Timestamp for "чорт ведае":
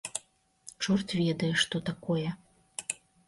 0.85-1.51